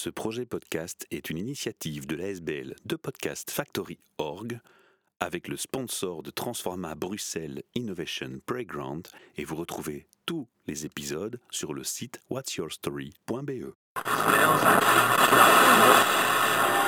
[0.00, 4.60] Ce projet podcast est une initiative de l'ASBL de Podcast Factory Org
[5.18, 11.74] avec le sponsor de Transforma Bruxelles Innovation Playground et vous retrouvez tous les épisodes sur
[11.74, 13.74] le site whatsyourstory.be.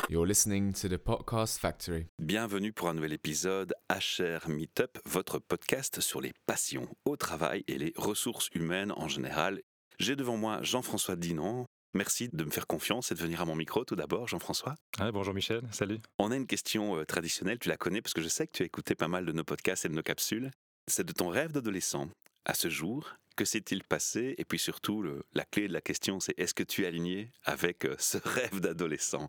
[0.09, 2.07] You're listening to the Podcast Factory.
[2.21, 7.77] Bienvenue pour un nouvel épisode HR Meetup, votre podcast sur les passions au travail et
[7.77, 9.63] les ressources humaines en général.
[9.99, 11.67] J'ai devant moi Jean-François Dinan.
[11.95, 14.77] Merci de me faire confiance et de venir à mon micro tout d'abord, Jean-François.
[15.01, 15.99] Ah, bonjour Michel, salut.
[16.19, 18.63] On a une question euh, traditionnelle, tu la connais parce que je sais que tu
[18.63, 20.53] as écouté pas mal de nos podcasts et de nos capsules.
[20.87, 22.09] C'est de ton rêve d'adolescent.
[22.45, 24.37] À ce jour, que s'est-il passé?
[24.39, 27.33] Et puis surtout, le- la clé de la question, c'est est-ce que tu es aligné
[27.45, 29.29] avec euh, ce rêve d'adolescent?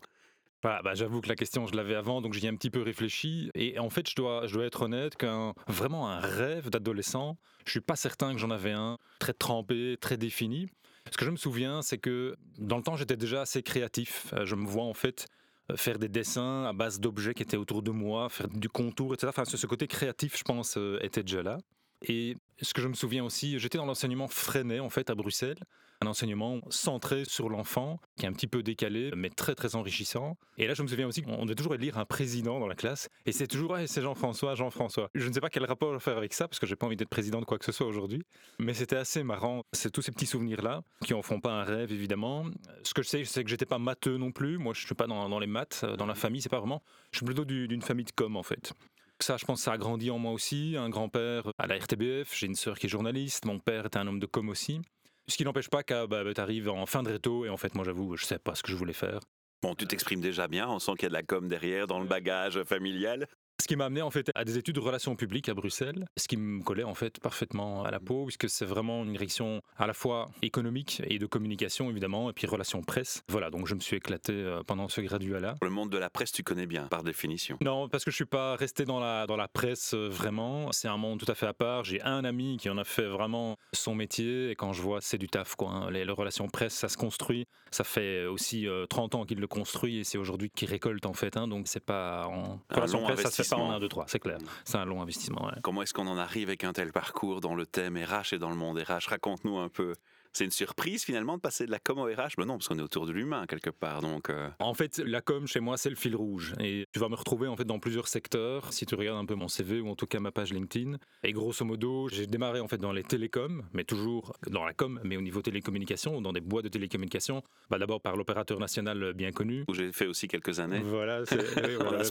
[0.62, 2.84] Bah, bah, J'avoue que la question, je l'avais avant, donc j'y ai un petit peu
[2.84, 3.50] réfléchi.
[3.56, 7.72] Et en fait, je dois, je dois être honnête qu'un vraiment un rêve d'adolescent, je
[7.72, 10.68] suis pas certain que j'en avais un très trempé, très défini.
[11.10, 14.34] Ce que je me souviens, c'est que dans le temps, j'étais déjà assez créatif.
[14.34, 15.28] Euh, Je me vois en fait
[15.72, 19.14] euh, faire des dessins à base d'objets qui étaient autour de moi, faire du contour,
[19.14, 19.28] etc.
[19.30, 21.58] Enfin, ce côté créatif, je pense, euh, était déjà là.
[22.04, 25.60] Et ce que je me souviens aussi, j'étais dans l'enseignement freiné en fait à Bruxelles,
[26.04, 30.36] un enseignement centré sur l'enfant, qui est un petit peu décalé, mais très très enrichissant.
[30.58, 33.08] Et là, je me souviens aussi qu'on devait toujours lire un président dans la classe,
[33.28, 35.10] et c'est toujours hey, c'est Jean-François, Jean-François.
[35.14, 37.10] Je ne sais pas quel rapport faire avec ça, parce que j'ai pas envie d'être
[37.10, 38.24] président de quoi que ce soit aujourd'hui,
[38.58, 39.64] mais c'était assez marrant.
[39.74, 42.46] C'est tous ces petits souvenirs là qui en font pas un rêve évidemment.
[42.84, 44.58] Ce que je sais, c'est que j'étais pas matheux non plus.
[44.58, 46.82] Moi, je suis pas dans, les maths, euh, dans la famille, c'est pas vraiment.
[47.12, 48.74] Je suis plutôt du- d'une famille de com en fait.
[49.22, 50.76] Ça, je pense, ça a grandi en moi aussi.
[50.78, 54.08] Un grand-père à la RTBF, j'ai une sœur qui est journaliste, mon père était un
[54.08, 54.82] homme de com aussi.
[55.28, 57.76] Ce qui n'empêche pas qu'à bah, bah, t'arrives en fin de réto et en fait,
[57.76, 59.20] moi, j'avoue, je sais pas ce que je voulais faire.
[59.62, 62.00] Bon, tu t'exprimes déjà bien, on sent qu'il y a de la com derrière dans
[62.00, 63.28] le bagage familial.
[63.62, 66.28] Ce qui m'a amené en fait à des études de relations publiques à Bruxelles, ce
[66.28, 69.86] qui me collait en fait parfaitement à la peau, puisque c'est vraiment une direction à
[69.86, 73.22] la fois économique et de communication évidemment, et puis relations presse.
[73.30, 75.58] Voilà, donc je me suis éclaté euh, pendant ce graduat-là.
[75.62, 77.58] Le monde de la presse, tu connais bien, par définition.
[77.62, 80.72] Non, parce que je suis pas resté dans la, dans la presse euh, vraiment.
[80.72, 81.84] C'est un monde tout à fait à part.
[81.84, 84.50] J'ai un ami qui en a fait vraiment son métier.
[84.50, 85.56] Et quand je vois, c'est du taf.
[85.56, 85.92] Quoi, hein.
[85.92, 87.46] les, les relations presse, ça se construit.
[87.70, 91.14] Ça fait aussi euh, 30 ans qu'il le construit et c'est aujourd'hui qu'il récolte en
[91.14, 91.38] fait.
[91.38, 91.48] hein.
[91.48, 93.78] donc c'est pas en Un relations long presse, ça se fait pas en investissement.
[93.78, 94.38] 1, 2, 3, c'est clair.
[94.66, 95.46] C'est un long investissement.
[95.46, 95.54] ouais.
[95.62, 98.50] Comment est-ce qu'on en arrive avec un tel parcours dans le thème RH et dans
[98.50, 98.80] le monde?
[98.80, 99.94] RH Raconte-nous un peu.
[100.34, 102.80] C'est une surprise finalement de passer de la com au RH Ben non, parce qu'on
[102.80, 104.02] est autour de l'humain quelque part.
[104.02, 106.54] Donc, euh, En fait, la com chez moi, c'est le fil rouge.
[106.60, 108.72] Et tu vas me retrouver en fait dans plusieurs secteurs.
[108.72, 110.98] Si tu regardes un peu mon CV ou en tout cas ma page LinkedIn.
[111.24, 115.00] Et grosso modo, j'ai démarré en fait dans les télécoms, mais toujours dans la com,
[115.04, 117.44] mais au niveau télécommunications, dans des boîtes de télécommunications.
[117.70, 119.66] Bah, D'abord par l'opérateur national bien connu.
[119.68, 120.80] où j'ai fait aussi quelques années.
[120.80, 121.38] Voilà, c'est
[121.68, 122.04] oui, Voilà,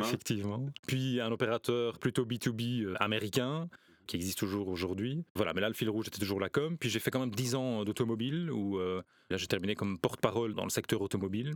[0.00, 0.64] effectivement.
[0.86, 3.68] Puis un opérateur plutôt B2B euh, américain
[4.06, 5.24] qui existe toujours aujourd'hui.
[5.34, 6.76] Voilà, mais là le fil rouge était toujours la com.
[6.78, 10.54] Puis j'ai fait quand même 10 ans d'automobile où euh, là j'ai terminé comme porte-parole
[10.54, 11.54] dans le secteur automobile.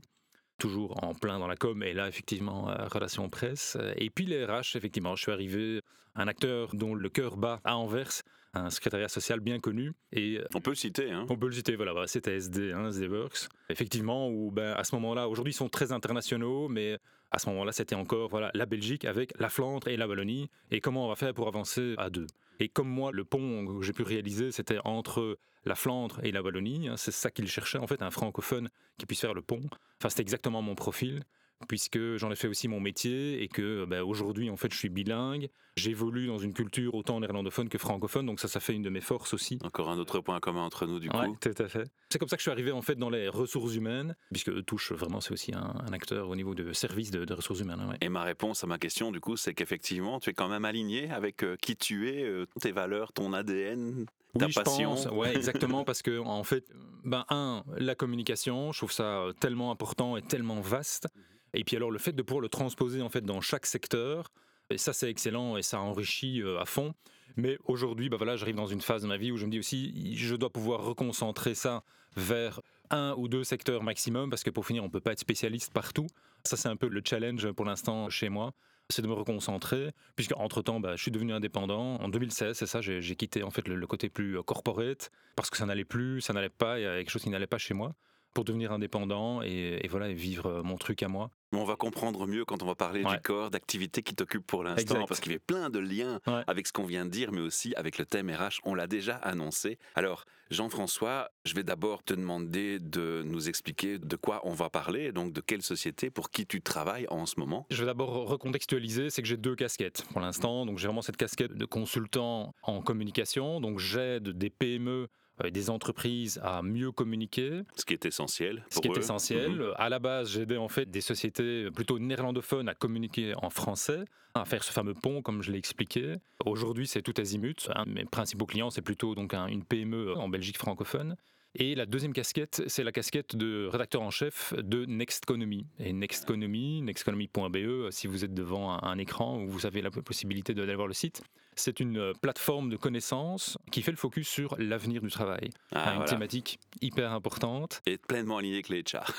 [0.59, 3.77] Toujours en plein dans la com et là effectivement euh, relations presse.
[3.97, 5.81] Et puis les RH, effectivement, je suis arrivé
[6.15, 8.23] un acteur dont le cœur bat à Anvers,
[8.53, 9.93] un secrétariat social bien connu.
[10.13, 12.89] Et euh, On peut le citer, hein on peut le citer, voilà, c'était SD, hein,
[12.89, 13.49] SD Works.
[13.69, 16.99] Effectivement, où ben, à ce moment-là, aujourd'hui ils sont très internationaux, mais
[17.31, 20.81] à ce moment-là c'était encore voilà, la Belgique avec la Flandre et la Wallonie, et
[20.81, 22.27] comment on va faire pour avancer à deux?
[22.61, 26.43] Et comme moi, le pont que j'ai pu réaliser, c'était entre la Flandre et la
[26.43, 28.69] Wallonie, hein, c'est ça qu'ils cherchaient en fait, un francophone
[28.99, 29.63] qui puisse faire le pont.
[29.99, 31.23] Enfin, c'était exactement mon profil
[31.69, 34.89] puisque j'en ai fait aussi mon métier et que ben, aujourd'hui en fait je suis
[34.89, 38.91] bilingue, j'évolue dans une culture autant néerlandophone que francophone, donc ça ça fait une de
[38.91, 39.59] mes forces aussi.
[39.63, 41.37] Encore un autre point commun entre nous, du Ouais, coup.
[41.41, 41.85] tout à fait.
[42.11, 44.63] C'est comme ça que je suis arrivé en fait dans les ressources humaines, puisque eux
[44.63, 47.87] touchent vraiment, c'est aussi un, un acteur au niveau de service de, de ressources humaines.
[47.89, 47.97] ouais.
[48.01, 51.11] Et ma réponse à ma question, du coup, c'est qu'effectivement, tu es quand même aligné
[51.11, 54.07] avec euh, qui tu es, euh, tes valeurs, ton ADN,
[54.39, 54.97] ta oui, passion.
[54.97, 55.13] je pense.
[55.17, 56.65] Ouais, exactement, parce que en fait,
[57.05, 61.07] ben un, la communication, je trouve ça tellement important et tellement vaste.
[61.55, 64.31] Et puis alors le fait de pouvoir le transposer en fait dans chaque secteur,
[64.71, 66.95] et ça c'est excellent et ça enrichit euh, à fond.
[67.37, 69.59] Mais aujourd'hui, ben voilà, j'arrive dans une phase de ma vie où je me dis
[69.59, 71.85] aussi, je dois pouvoir reconcentrer ça
[72.17, 75.73] vers un ou deux secteurs maximum, parce que pour finir, on peut pas être spécialiste
[75.73, 76.07] partout.
[76.45, 78.53] Ça c'est un peu le challenge pour l'instant chez moi
[78.91, 82.57] c'est de me reconcentrer, puisque entre temps, je suis devenu indépendant en 2016.
[82.57, 85.85] C'est ça, j'ai quitté en fait le, côté plus euh, corporate parce que ça n'allait
[85.85, 87.95] plus, ça n'allait pas, il y avait quelque chose qui n'allait pas chez moi,
[88.35, 91.31] pour devenir indépendant et, et voilà et vivre euh, mon truc à moi.
[91.53, 93.17] On va comprendre mieux quand on va parler Ouais.
[93.17, 96.43] du corps, d'activité qui t'occupe pour l'instant, parce qu'il y a plein de liens Ouais.
[96.47, 98.61] avec ce qu'on vient de dire, mais aussi avec le thème RH.
[98.65, 99.79] On l'a déjà annoncé.
[99.97, 105.11] Alors, Jean-François, je vais d'abord te demander de nous expliquer de quoi on va parler,
[105.11, 107.67] donc de quelle société, pour qui tu travailles en ce moment.
[107.71, 110.67] Je vais d'abord recontextualiser, c'est que j'ai deux casquettes pour l'instant.
[110.67, 113.61] Donc j'ai vraiment cette casquette de consultant en communication.
[113.61, 115.09] Donc j'aide des PME
[115.49, 117.63] des entreprises à mieux communiquer.
[117.77, 118.65] Ce qui est essentiel.
[118.71, 119.53] Ce qui est essentiel.
[119.53, 119.75] Mhm.
[119.77, 124.05] À la base, j'aidais en fait des sociétés plutôt néerlandophones à communiquer en français,
[124.35, 126.17] à faire ce fameux pont, comme je l'ai expliqué.
[126.45, 127.69] Aujourd'hui, c'est tout azimut.
[127.75, 131.17] Un mes principaux clients, c'est plutôt donc une PME en Belgique francophone.
[131.57, 135.67] Et la deuxième casquette, c'est la casquette de rédacteur en chef de Nextconomy.
[135.81, 140.77] Et Nextconomy, nextconomy.be, si vous êtes devant un, écran où vous avez la possibilité d'aller
[140.77, 141.23] voir le site,
[141.57, 145.51] c'est une euh, plateforme de connaissances qui fait le focus sur l'avenir du travail.
[145.75, 147.83] Ah, une thématique hyper importante.
[147.87, 149.13] Et pleinement alignée avec les HR.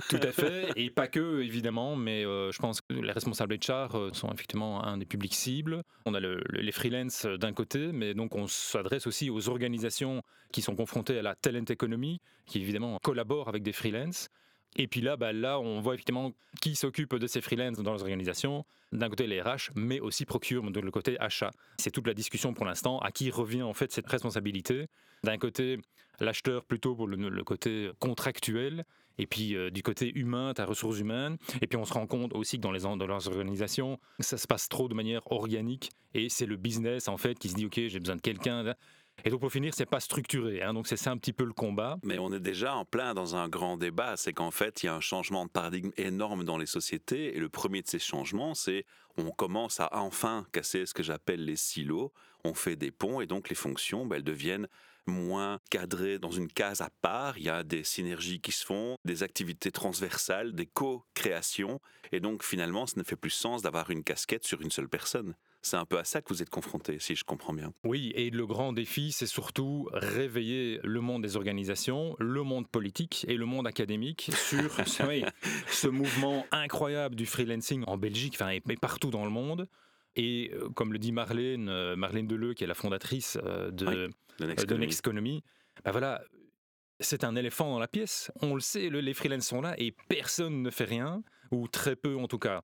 [0.08, 0.72] Tout à fait.
[0.76, 4.84] Et pas que, évidemment, mais euh, je pense que les responsables HR euh, sont effectivement
[4.84, 5.82] un des publics cibles.
[6.06, 10.74] On a les freelances d'un côté, mais donc on s'adresse aussi aux organisations qui sont
[10.74, 14.28] confrontées à la talent economy, qui évidemment collaborent avec des freelances.
[14.76, 18.02] Et puis là, bah, là, on voit effectivement qui s'occupe de ces freelances dans les
[18.02, 18.64] organisations.
[18.92, 21.50] D'un côté les RH, mais aussi procure de le côté achat.
[21.78, 22.98] C'est toute la discussion pour l'instant.
[23.00, 24.86] À qui revient en fait cette responsabilité
[25.24, 25.80] D'un côté,
[26.20, 28.84] l'acheteur plutôt pour le, côté contractuel,
[29.18, 31.36] et puis euh, du côté humain, ta ressources humaines.
[31.62, 34.46] Et puis on se rend compte aussi que dans les dans leurs organisations, ça se
[34.46, 37.80] passe trop de manière organique, et c'est le business en fait qui se dit ok,
[37.88, 38.74] j'ai besoin de quelqu'un.
[39.24, 40.62] Et donc pour finir, c'est pas structuré.
[40.62, 41.98] Hein, donc c'est ça un petit peu le combat.
[42.02, 44.16] Mais on est déjà en plein dans un grand débat.
[44.16, 47.36] C'est qu'en fait, il y a un changement de paradigme énorme dans les sociétés.
[47.36, 48.84] Et le premier de ces changements, c'est
[49.16, 52.12] on commence à enfin casser ce que j'appelle les silos.
[52.44, 54.68] On fait des ponts et donc les fonctions, ben, elles deviennent
[55.06, 57.38] moins cadrées dans une case à part.
[57.38, 61.80] Il y a des synergies qui se font, des activités transversales, des co-créations.
[62.12, 65.34] Et donc finalement, ça ne fait plus sens d'avoir une casquette sur une seule personne.
[65.66, 67.72] C'est un peu à ça que vous êtes confronté, si je comprends bien.
[67.82, 73.26] Oui, et le grand défi, c'est surtout réveiller le monde des organisations, le monde politique
[73.26, 79.10] et le monde académique sur ce mouvement incroyable du freelancing en Belgique, enfin, mais partout
[79.10, 79.66] dans le monde.
[80.14, 84.08] Et euh, comme le dit Marlène, euh, Marlène Deleu, qui est la fondatrice euh, de,
[84.38, 85.42] Next Economy,
[85.84, 86.22] bah voilà,
[87.00, 88.30] c'est un éléphant dans la pièce.
[88.40, 92.16] On le sait, les freelances sont là et personne ne fait rien, ou très peu
[92.16, 92.62] en tout cas.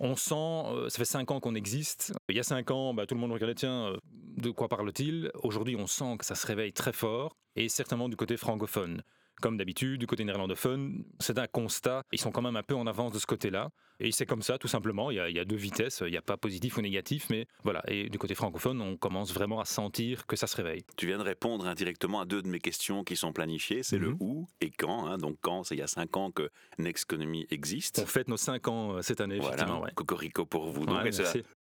[0.00, 2.12] On sent, euh, ça fait cinq ans qu'on existe.
[2.28, 3.96] Il y a cinq ans, bah, tout le monde regardait, tiens, euh,
[4.36, 5.30] de quoi parle-t-il?
[5.42, 9.02] Aujourd'hui, on sent que ça se réveille très fort, et certainement du côté francophone.
[9.40, 12.02] Comme d'habitude, du côté néerlandophone, c'est un constat.
[12.12, 13.70] Ils sont quand même un peu en avance de ce côté-là.
[14.00, 15.10] Et c'est comme ça, tout simplement.
[15.10, 16.02] Il y, a, deux vitesses.
[16.04, 17.28] Il n'y a pas positif ou négatif.
[17.30, 17.82] Mais voilà.
[17.88, 20.84] Et du côté francophone, on commence vraiment à sentir que ça se réveille.
[20.96, 23.82] Tu viens de répondre indirectement à deux de mes questions qui sont planifiées.
[23.82, 24.16] C'est le mhm.
[24.20, 25.06] où et quand.
[25.06, 25.18] Hein.
[25.18, 28.00] Donc, quand, c'est il y a cinq ans que Nexconomy existe.
[28.02, 29.84] On fête nos cinq ans euh, cette année, effectivement.
[29.94, 30.84] Cocorico pour vous.
[30.84, 31.06] Donc,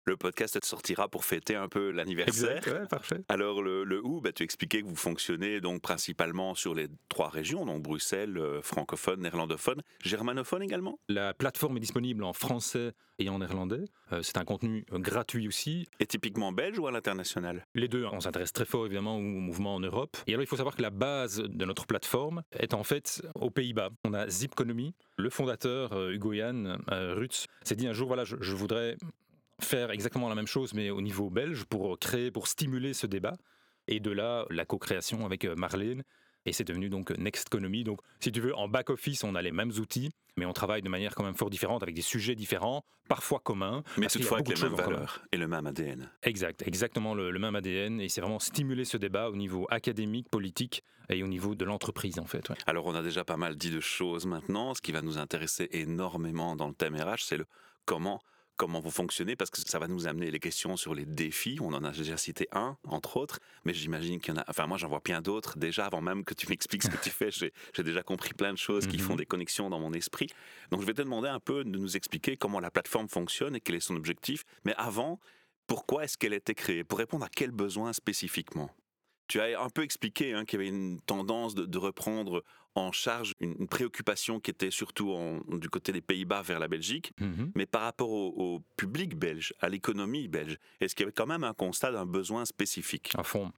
[0.06, 2.62] le podcast sortira pour fêter un peu l'anniversaire.
[2.89, 3.22] parfait.
[3.30, 7.30] Alors, le, le où, bah, tu expliquais que vous fonctionnez donc principalement sur les trois
[7.30, 11.00] régions donc Bruxelles, euh, francophone, néerlandophone, germanophone également?
[11.07, 13.83] La plateforme est disponible en français et en néerlandais.
[14.12, 15.88] Euh, c'est un contenu euh, gratuit aussi.
[16.00, 17.65] Et typiquement belge ou à l'international?
[17.75, 18.06] Les deux.
[18.06, 20.18] On s'intéresse très fort évidemment au mouvement en Europe.
[20.27, 23.50] Et alors il faut savoir que la base de notre plateforme est en fait aux
[23.50, 23.89] Pays-Bas.
[24.06, 24.94] On a Zipconomy.
[25.18, 28.97] Le fondateur Hugo Jan Rutz s'est dit un jour voilà, je, je voudrais
[29.59, 33.38] faire exactement la même chose mais au niveau belge pour créer, pour stimuler ce débat.
[33.88, 36.03] Et de là, la co-création avec Marlène
[36.45, 37.83] et c'est devenu donc Nextconomy.
[37.83, 40.89] Donc, si tu veux, en back-office, on a les mêmes outils, mais on travaille de
[40.89, 43.83] manière quand même fort différente, avec des sujets différents, parfois communs.
[43.97, 46.09] Mais toutefois avec les mêmes valeurs et le même ADN.
[46.23, 47.99] Exact, exactement le, même ADN.
[48.01, 52.19] Et c'est vraiment stimuler ce débat au niveau académique, politique et au niveau de l'entreprise,
[52.19, 52.51] en fait.
[52.65, 54.73] Alors, on a déjà pas mal dit de choses maintenant.
[54.73, 57.45] Ce qui va nous intéresser énormément dans le thème RH, c'est le
[57.86, 58.21] comment
[58.62, 61.58] comment vous fonctionnez, parce que ça va nous amener les questions sur les défis.
[61.62, 64.46] On en a déjà cité un, entre autres, mais j'imagine qu'il y en a.
[64.48, 67.10] Enfin, moi, j'en vois plein d'autres déjà avant même que tu m'expliques ce que tu
[67.20, 67.32] fais.
[67.32, 69.18] J'ai déjà compris plein de choses qui font mhm.
[69.18, 70.27] des connexions dans mon esprit.
[70.70, 73.62] Donc, je vais te demander un peu de nous expliquer comment la plateforme fonctionne et
[73.62, 74.44] quel est son objectif.
[74.63, 75.20] Mais avant,
[75.65, 76.84] pourquoi est-ce qu'elle a été créée?
[76.84, 78.70] Pour répondre à quels besoins spécifiquement?
[79.31, 82.43] Tu as un peu expliqué hein, qu'il y avait une tendance de, reprendre
[82.75, 85.15] en charge une, préoccupation qui était surtout
[85.47, 87.53] du côté des Pays-Bas vers la Belgique, mhm.
[87.55, 91.45] mais par rapport au, public belge, à l'économie belge, est-ce qu'il y avait quand même
[91.45, 93.13] un constat d'un besoin spécifique?
[93.17, 93.53] À fond.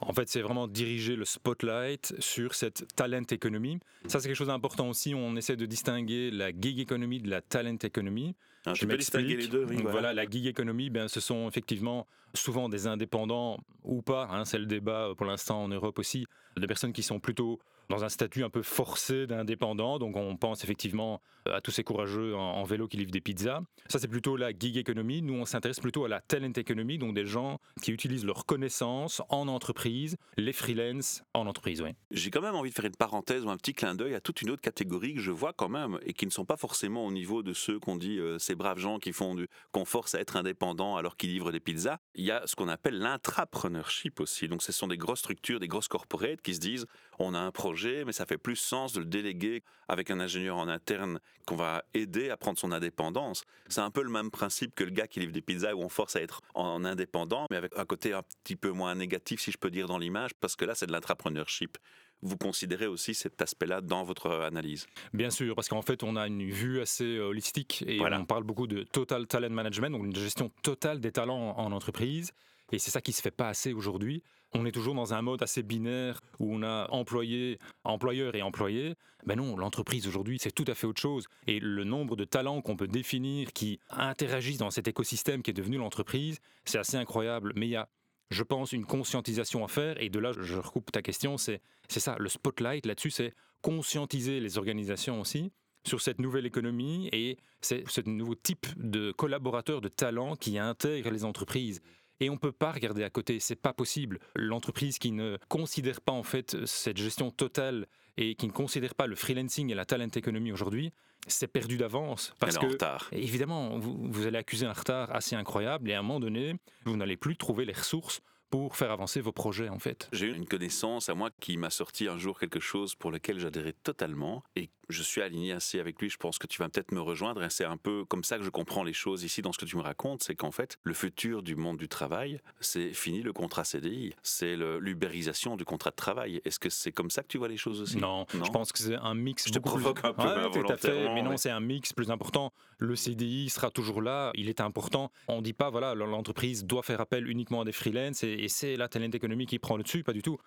[0.00, 3.80] En fait, c'est vraiment diriger le spotlight sur cette talent économie.
[4.06, 5.12] Ça, c'est quelque chose d'important aussi.
[5.12, 8.36] On essaie de distinguer la gig economy de la talent economy.
[8.66, 9.64] Ah, je peux distinguer les deux.
[9.84, 10.12] voilà.
[10.12, 14.28] la gig economy, ben, ce sont effectivement souvent des indépendants ou pas.
[14.30, 17.60] Hein, c'est le débat euh, pour l'instant en Europe aussi, de personnes qui sont plutôt
[17.88, 19.98] dans un statut un peu forcé d'indépendant.
[19.98, 21.20] Donc on pense effectivement
[21.52, 23.60] à tous ces courageux en, vélo qui livrent des pizzas.
[23.88, 25.22] Ça, c'est plutôt la gig economy.
[25.22, 29.22] Nous, on s'intéresse plutôt à la talent economy, donc des gens qui utilisent leurs connaissances
[29.28, 31.82] en entreprise, les freelance en entreprise.
[31.82, 31.90] Oui.
[32.10, 34.42] J'ai quand même envie de faire une parenthèse ou un petit clin d'œil à toute
[34.42, 37.12] une autre catégorie que je vois quand même et qui ne sont pas forcément au
[37.12, 39.36] niveau de ceux qu'on dit euh, ces braves gens qui font
[39.72, 41.98] qu'on force à être indépendants alors qu'ils livrent des pizzas.
[42.14, 44.48] Il y a ce qu'on appelle l'intrapreneurship aussi.
[44.48, 46.86] Donc, ce sont des grosses structures, des grosses corporates qui se disent
[47.18, 50.56] on a un projet, mais ça fait plus sens de le déléguer avec un ingénieur
[50.56, 53.44] en interne qu'on va aider à prendre son indépendance.
[53.68, 55.88] C'est un peu le même principe que le gars qui livre des pizzas où on
[55.88, 59.52] force à être en indépendant, mais avec un côté un petit peu moins négatif, si
[59.52, 61.78] je peux dire, dans l'image, parce que là, c'est de l'intrapreneurship
[62.22, 64.86] vous considérez aussi cet aspect-là dans votre analyse?
[65.12, 68.66] Bien sûr, parce qu'en fait, on a une vue assez holistique et on parle beaucoup
[68.66, 72.32] de total talent management, donc une gestion totale des talents en entreprise.
[72.72, 74.22] Et c'est ça qui se fait pas assez aujourd'hui.
[74.58, 78.94] On est toujours dans un mode assez binaire où on a employé, employeur et employé.
[79.26, 81.26] Ben non, l'entreprise aujourd'hui, c'est tout à fait autre chose.
[81.46, 85.54] Et le nombre de talents qu'on peut définir qui interagissent dans cet écosystème qui est
[85.54, 87.52] devenu l'entreprise, c'est assez incroyable.
[87.54, 87.88] Mais il y a,
[88.30, 90.00] je pense, une conscientisation à faire.
[90.02, 94.56] Et de là, je recoupe ta question, c'est ça, le spotlight là-dessus, c'est conscientiser les
[94.56, 95.52] organisations aussi
[95.84, 101.24] sur cette nouvelle économie et ce nouveau type de collaborateurs, de talents qui intègrent les
[101.24, 101.82] entreprises.
[102.20, 104.18] Et on ne peut pas regarder à côté, c'est pas possible.
[104.34, 109.06] L'entreprise qui ne considère pas en fait cette gestion totale et qui ne considère pas
[109.06, 110.92] le freelancing et la talent économie aujourd'hui,
[111.26, 112.32] c'est perdu d'avance.
[112.38, 113.08] Parce que, retard.
[113.12, 116.54] évidemment, vous, vous allez accuser un retard assez incroyable et à un moment donné,
[116.84, 120.08] vous n'allez plus trouver les ressources pour faire avancer vos projets en fait.
[120.12, 123.38] J'ai eu une connaissance à moi qui m'a sorti un jour quelque chose pour lequel
[123.38, 126.08] j'adhérais totalement et je suis aligné assez avec lui.
[126.08, 128.44] Je pense que tu vas peut-être me rejoindre et c'est un peu comme ça que
[128.44, 130.22] je comprends les choses ici dans ce que tu me racontes.
[130.22, 134.14] C'est qu'en fait, le futur du monde du travail, c'est fini le contrat CDI.
[134.22, 136.40] C'est l'ubérisation du contrat de travail.
[136.44, 137.96] Est-ce que c'est comme ça que tu vois les choses aussi?
[137.96, 139.46] Non, je pense que c'est un mix.
[139.46, 140.50] Je te provoque un peu.
[140.52, 142.52] tout à fait, mais non, c'est un mix plus important.
[142.78, 144.30] Le CDI sera toujours là.
[144.34, 145.10] Il est important.
[145.28, 148.48] On ne dit pas, voilà, l'entreprise doit faire appel uniquement à des freelances et, et
[148.48, 150.02] c'est la talent économique qui prend le dessus.
[150.02, 150.38] Pas du tout.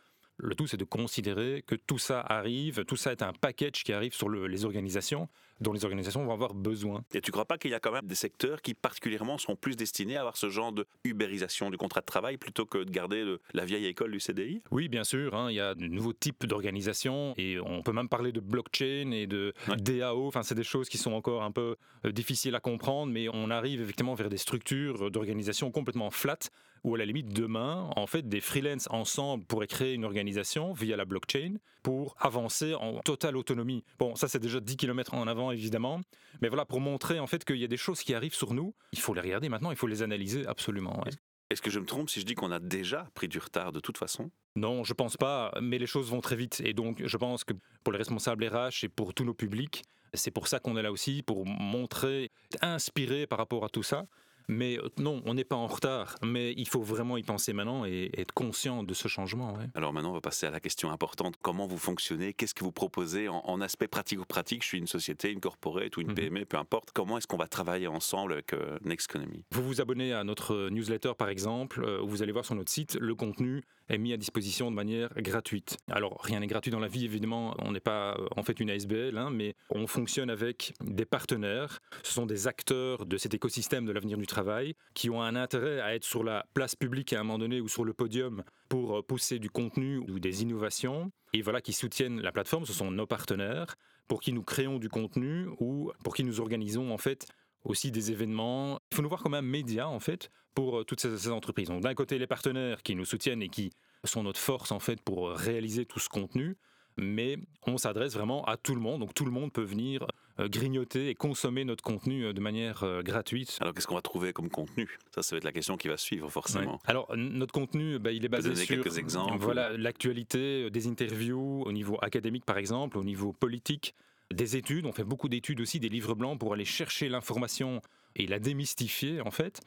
[0.42, 3.94] Le tout, c'est de considérer que tout ça arrive, tout ça est un package qui
[3.94, 5.28] arrive sur les organisations
[5.62, 7.04] dont les organisations vont avoir besoin.
[7.14, 9.56] Et tu ne crois pas qu'il y a quand même des secteurs qui particulièrement sont
[9.56, 12.90] plus destinés à avoir ce genre de ubérisation du contrat de travail plutôt que de
[12.90, 15.34] garder la vieille école du CDI Oui, bien sûr.
[15.34, 19.12] Hein, il y a de nouveaux types d'organisations et on peut même parler de blockchain
[19.12, 20.28] et de DAO.
[20.28, 23.50] Enfin, c'est des choses qui sont encore un peu euh, difficiles à comprendre, mais on
[23.50, 26.40] arrive effectivement vers des structures d'organisation complètement flat
[26.84, 30.98] où à la limite demain, en fait, des freelances ensemble pourraient créer une organisation via
[30.98, 33.84] la blockchain pour avancer en totale autonomie.
[33.98, 36.02] Bon, ça c'est déjà 10 km en avant évidemment,
[36.42, 38.74] mais voilà pour montrer en fait qu'il y a des choses qui arrivent sur nous.
[38.92, 41.04] Il faut les regarder maintenant, il faut les analyser absolument.
[41.50, 43.80] Est-ce que je me trompe si je dis qu'on a déjà pris du retard de
[43.80, 44.30] toute façon?
[44.56, 47.54] Non, je pense pas, mais les choses vont très vite et donc je pense que
[47.84, 49.84] pour les responsables RH et pour tous nos publics,
[50.14, 52.32] c'est pour ça qu'on est là aussi, pour montrer,
[52.62, 54.06] inspirer par rapport à tout ça.
[54.50, 57.86] Mais euh, non, on n'est pas en retard, mais il faut vraiment y penser maintenant
[57.86, 59.56] et être conscient de ce changement.
[59.76, 61.36] Alors maintenant, on va passer à la question importante.
[61.42, 62.34] Comment vous fonctionnez?
[62.34, 66.10] Qu'est-ce que vous proposez en, aspect pratique-pratique Je suis une société, une corporate ou une
[66.10, 66.16] mhm.
[66.16, 66.90] PME, peu importe.
[66.94, 71.12] Comment est-ce qu'on va travailler ensemble avec euh, Nexteconomy Vous vous abonnez à notre newsletter,
[71.16, 74.18] par exemple, euh, où vous allez voir sur notre site le contenu est mis à
[74.18, 75.78] disposition de manière gratuite.
[75.90, 79.18] Alors rien n'est gratuit dans la vie, évidemment, on n'est pas en fait une ASBL,
[79.18, 81.80] hein, mais on fonctionne avec des partenaires.
[82.04, 85.82] Ce sont des acteurs de cet écosystème de l'avenir du travail qui ont un intérêt
[85.82, 88.98] à être sur la place publique à un moment donné ou sur le podium pour
[88.98, 91.12] euh, pousser du contenu ou des innovations.
[91.34, 93.76] Et voilà, qui soutiennent la plateforme, ce sont nos partenaires
[94.08, 97.28] pour qui nous créons du contenu ou pour qui nous organisons en fait
[97.64, 98.80] aussi des événements.
[98.92, 101.68] Il faut nous voir comme un média, en fait, pour euh, toutes ces, entreprises.
[101.68, 103.72] Donc, d'un côté, les partenaires qui nous soutiennent et qui
[104.04, 106.58] sont notre force, en fait, pour réaliser tout ce contenu.
[106.98, 109.02] Mais on s'adresse vraiment à tout le monde.
[109.02, 110.06] Donc, tout le monde peut venir
[110.40, 113.58] euh, grignoter et consommer notre contenu euh, de manière gratuite.
[113.62, 114.98] Alors, qu'est-ce qu'on va trouver comme contenu?
[115.14, 116.80] Ça, ça va être la question qui va suivre, forcément.
[116.86, 119.38] Alors, notre contenu, bah, il est basé sur quelques exemples.
[119.38, 123.96] Voilà, l'actualité, des interviews au niveau académique, par exemple, au niveau politique,
[124.34, 127.82] des études, on fait beaucoup d'études aussi, des livres blancs pour aller chercher l'information
[128.16, 129.62] et la démystifier en fait.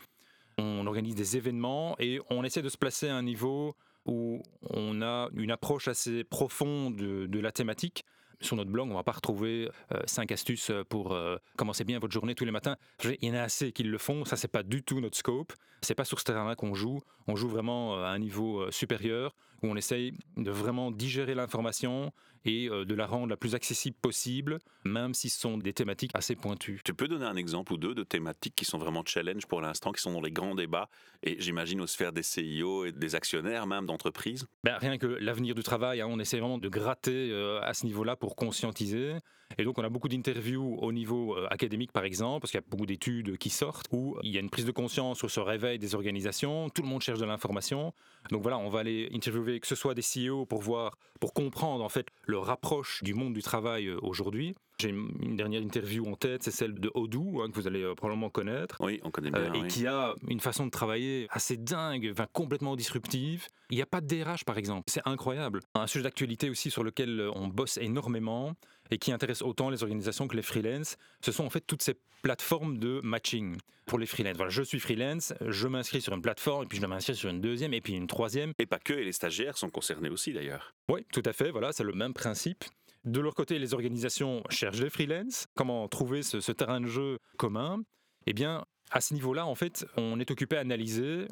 [0.59, 5.02] On organise des événements et on essaie de se placer à un niveau où on
[5.02, 8.04] a une approche assez profonde de, la thématique.
[8.40, 9.71] Sur notre blog, on ne va pas retrouver
[10.04, 12.76] 5 euh, astuces pour euh, commencer bien votre journée tous les matins.
[13.04, 15.52] Il y en a assez qui le font, ça c'est pas du tout notre scope.
[15.83, 17.01] C'est pas sur ce terrain-là qu'on joue.
[17.27, 22.12] On joue vraiment euh, à un niveau supérieur où on essaye de vraiment digérer l'information
[22.45, 26.11] et euh, de la rendre la plus accessible possible, même si ce sont des thématiques
[26.15, 26.81] assez pointues.
[26.85, 29.93] Tu peux donner un exemple ou deux de thématiques qui sont vraiment challenge pour l'instant,
[29.93, 30.89] qui sont dans les grands débats,
[31.23, 34.47] et j'imagine aux sphères des CIO et des actionnaires même d'entreprises?
[34.65, 37.87] Ben, Rien que l'avenir du travail, hein, on essaie vraiment de gratter euh, à ce
[37.87, 39.15] niveau-là pour conscientiser.
[39.59, 42.65] Et donc on a beaucoup d'interviews au niveau euh, académique par exemple, parce qu'il y
[42.65, 45.41] a beaucoup d'études qui sortent, où il y a une prise de conscience sur ce
[45.41, 47.93] réveil des organisations, tout le monde cherche de l'information.
[48.31, 51.85] Donc voilà, on va aller interviewer que ce soit des CEO pour voir, pour comprendre
[51.85, 54.55] en fait leur approche du monde du travail euh, aujourd'hui.
[54.81, 57.95] J'ai une dernière interview en tête, c'est celle de Odoo, hein, que vous allez euh,
[57.95, 58.79] probablement connaître.
[58.81, 59.41] Oui, on connaît bien.
[59.41, 63.47] Euh, et qui a une façon de travailler assez dingue, enfin, complètement disruptive.
[63.71, 64.85] Il n'y a pas de DRH, par exemple.
[64.89, 65.61] C'est incroyable.
[65.75, 68.55] Un sujet d'actualité aussi sur lequel on bosse énormément
[68.91, 71.95] et qui intéresse autant les organisations que les freelance, ce sont en fait toutes ces
[72.23, 74.37] plateformes de matching pour les freelance.
[74.37, 77.41] Voilà, je suis freelance, je m'inscris sur une plateforme, et puis je m'inscris sur une
[77.41, 78.53] deuxième, et puis une troisième.
[78.59, 80.75] Et pas que, et les stagiaires sont concernés aussi d'ailleurs.
[80.89, 82.65] Oui, tout à fait, voilà, c'est le même principe.
[83.05, 85.47] De leur côté, les organisations cherchent des freelance.
[85.57, 87.83] Comment trouver ce, terrain de jeu commun?
[88.27, 91.27] Eh bien, à ce niveau-là, en fait, on est occupé à analyser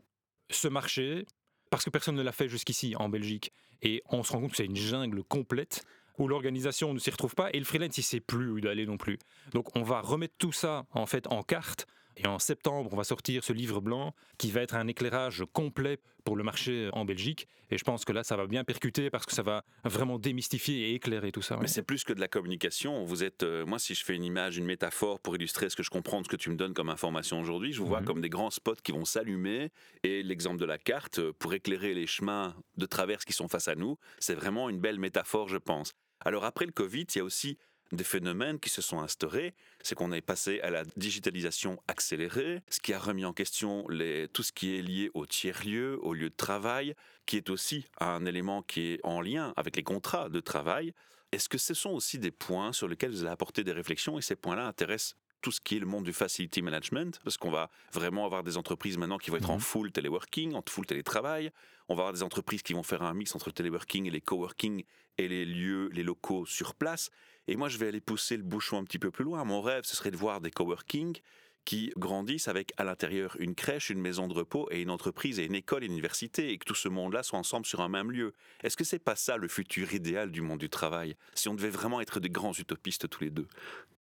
[0.51, 1.27] ce marché
[1.71, 3.53] parce que personne ne l'a fait jusqu'ici en Belgique.
[3.83, 5.85] Et on se rend compte que c'est une jungle complète
[6.21, 8.87] où l'organisation ne s'y retrouve pas et le freelance il sait plus où il aller
[8.87, 9.19] non plus.
[9.53, 11.87] Donc on va remettre tout ça en fait en carte
[12.23, 15.99] et en septembre, on va sortir ce livre blanc qui va être un éclairage complet
[16.25, 17.49] pour le marché en Belgique.
[17.71, 20.91] Et je pense que là, ça va bien percuter parce que ça va vraiment démystifier
[20.91, 21.57] et éclairer tout ça.
[21.63, 23.05] Mais c'est plus que de la communication.
[23.05, 25.83] Vous êtes, euh, moi, si je fais une image, une métaphore pour illustrer ce que
[25.83, 28.07] je comprends de ce que tu me donnes comme information aujourd'hui, je vous vois mhm.
[28.07, 29.71] comme des grands spots qui vont s'allumer.
[30.03, 33.69] Et l'exemple de la carte, euh, pour éclairer les chemins de traverse qui sont face
[33.69, 35.95] à nous, c'est vraiment une belle métaphore, je pense.
[36.21, 37.59] Alors après le Covid, il y a aussi
[37.93, 42.79] des phénomènes qui se sont instaurés, c'est qu'on est passé à la digitalisation accélérée, ce
[42.79, 43.85] qui a remis en question
[44.33, 46.95] tout ce qui est lié au tiers-lieu, au lieu de travail,
[47.27, 50.93] qui est aussi un élément qui est en lien avec les contrats de travail.
[51.33, 54.23] Est-ce que ce sont aussi des points sur lesquels vous allez apporter des réflexions et
[54.23, 57.71] ces points-là intéressent tout ce qui est le monde du facility management, parce qu'on va
[57.93, 59.61] vraiment avoir des entreprises maintenant qui vont être en mhm.
[59.61, 61.51] full téléworking, en full télétravail.
[61.89, 64.21] On va avoir des entreprises qui vont faire un mix entre le téléworking et les
[64.21, 64.85] coworking
[65.19, 67.11] et les lieux, les locaux sur place.
[67.49, 69.45] Et moi, je vais aller pousser le bouchon un petit peu plus loin.
[69.45, 71.19] Mon rêve, ce serait de voir des coworking
[71.65, 75.45] qui grandissent avec à l'intérieur une crèche, une maison de repos et une entreprise et
[75.45, 78.11] une école et une université et que tout ce monde-là soit ensemble sur un même
[78.11, 78.33] lieu.
[78.63, 81.71] Est-ce que c'est pas ça le futur idéal du monde du travail Si on devait
[81.71, 83.47] vraiment être des grands utopistes tous les deux?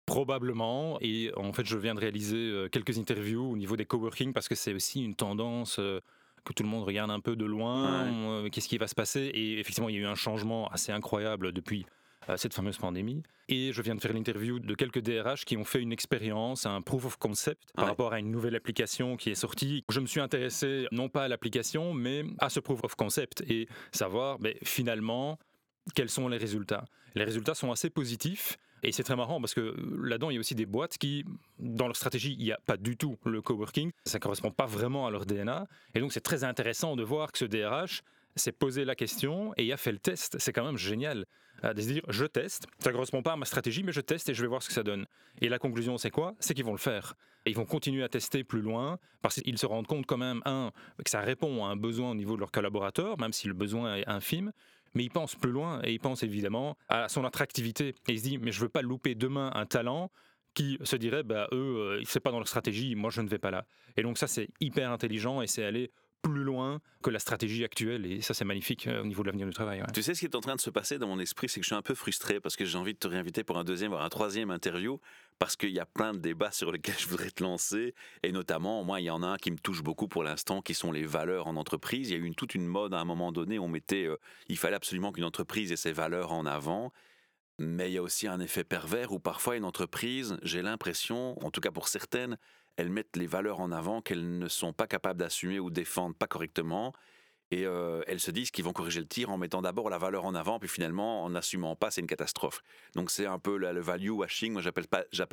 [0.09, 0.99] Probablement.
[1.01, 4.49] Et en fait, je viens de réaliser euh, quelques interviews au niveau des coworking parce
[4.49, 6.01] que c'est aussi une tendance euh,
[6.45, 8.07] que tout le monde regarde un peu de loin.
[8.07, 10.93] Euh, qu'est-ce qui va se passer Et effectivement, il y a eu un changement assez
[10.93, 11.87] incroyable depuis
[12.37, 13.23] cette fameuse pandémie.
[13.49, 16.83] Et je viens de faire l'interview de quelques DRH qui ont fait une expérience, un
[16.83, 19.83] proof of concept par rapport à une nouvelle application qui est sortie.
[19.89, 23.67] Je me suis intéressé non pas à l'application, mais à ce proof of concept et
[23.93, 25.39] savoir mais, finalement
[25.95, 26.85] quels sont les résultats.
[27.15, 28.59] Les résultats sont assez positifs.
[28.83, 31.25] Et c'est très marrant parce que euh, là-dedans, il y a aussi des boîtes qui,
[31.59, 33.91] dans leur stratégie, il n'y a pas du tout le coworking.
[34.05, 35.67] Ça ne correspond pas vraiment à leur DNA.
[35.95, 38.03] Et donc, c'est très intéressant de voir que ce DRH
[38.37, 40.37] s'est posé la question et a fait le test.
[40.39, 41.27] C'est quand même génial
[41.65, 44.01] euh, de se dire je teste, ça ne correspond pas à ma stratégie, mais je
[44.01, 45.07] teste et je vais voir ce que ça donne.
[45.41, 46.35] Et la conclusion, c'est quoi?
[46.39, 47.15] C'est qu'ils vont le faire.
[47.47, 50.43] Et ils vont continuer à tester plus loin parce qu'ils se rendent compte quand même,
[50.45, 50.71] un,
[51.03, 53.97] que ça répond à un besoin au niveau de leurs collaborateurs, même si le besoin
[53.97, 54.53] est infime
[54.99, 57.95] mais il pense plus loin et il pense évidemment à son attractivité.
[58.09, 60.11] Et il se dit, mais je veux pas louper demain un talent
[60.55, 63.39] qui se dirait, bah, eux, euh, c'est pas dans leur stratégie, moi je ne vais
[63.39, 63.65] pas là.
[63.97, 68.07] Et donc ça, c'est hyper intelligent et c'est aller plus loin que la stratégie actuelle.
[68.07, 69.85] Et ça, c'est magnifique euh, au niveau de l'avenir du travail.
[69.95, 71.65] Tu sais, ce qui est en train de se passer dans mon esprit, c'est que
[71.65, 73.93] je suis un peu frustré parce que j'ai envie de te réinviter pour un deuxième,
[73.93, 75.01] voire un troisième interview,
[75.39, 77.95] parce qu'il y a plein de débats sur lesquels je voudrais te lancer.
[78.23, 80.75] Et notamment, moi, il y en a un qui me touche beaucoup pour l'instant, qui
[80.75, 82.11] sont les valeurs en entreprise.
[82.11, 84.17] Il y a eu une, toute une mode à un moment donné, on mettait, euh,
[84.49, 86.93] il fallait absolument qu'une entreprise ait ses valeurs en avant.
[87.59, 91.51] Mais il y a aussi un effet pervers où parfois une entreprise, j'ai l'impression, en
[91.51, 92.39] tout cas pour certaines,
[92.77, 96.29] elles mettent les valeurs en avant qu'elles ne sont pas capables d'assumer ou défendre pas
[96.29, 96.93] correctement.
[97.51, 100.27] Et euh, elles se disent qu'ils vont corriger le tir en mettant d'abord la valeur
[100.27, 102.63] en avant, puis finalement en n'assumant pas, c'est une catastrophe.
[102.95, 104.87] Donc c'est un peu le value washing, moi j'appelle,